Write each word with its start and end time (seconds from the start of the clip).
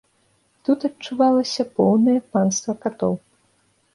Тут 0.67 0.79
адчувалася 0.87 1.63
поўнае 1.75 2.17
панства 2.37 2.73
катоў. 2.87 3.13